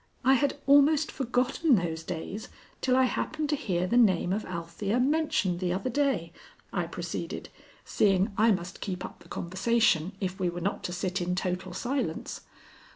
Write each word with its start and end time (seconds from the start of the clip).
"I 0.25 0.33
had 0.33 0.57
almost 0.65 1.11
forgotten 1.11 1.75
those 1.75 2.01
days 2.03 2.49
till 2.81 2.95
I 2.95 3.03
happened 3.03 3.49
to 3.49 3.55
hear 3.55 3.85
the 3.85 3.97
name 3.97 4.33
of 4.33 4.45
Althea 4.45 4.99
mentioned 4.99 5.59
the 5.59 5.71
other 5.73 5.91
day," 5.91 6.33
I 6.73 6.87
proceeded, 6.87 7.49
seeing 7.85 8.31
I 8.35 8.49
must 8.51 8.81
keep 8.81 9.05
up 9.05 9.19
the 9.19 9.29
conversation 9.29 10.13
if 10.19 10.39
we 10.39 10.49
were 10.49 10.59
not 10.59 10.83
to 10.85 10.91
sit 10.91 11.21
in 11.21 11.35
total 11.35 11.71
silence. 11.75 12.41